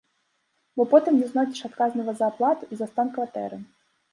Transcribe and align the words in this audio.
Бо 0.79 0.85
потым 0.93 1.19
не 1.19 1.27
знойдзеш 1.33 1.61
адказнага 1.69 2.11
за 2.23 2.33
аплату 2.35 2.71
і 2.73 2.79
за 2.81 2.87
стан 2.93 3.07
кватэры. 3.19 3.65